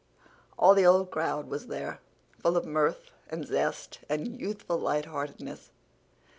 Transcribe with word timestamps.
All 0.57 0.73
the 0.73 0.83
"old 0.83 1.11
crowd" 1.11 1.47
was 1.47 1.67
there, 1.67 1.99
full 2.39 2.57
of 2.57 2.65
mirth 2.65 3.11
and 3.29 3.45
zest 3.45 3.99
and 4.09 4.39
youthful 4.41 4.79
lightheartedness. 4.79 5.69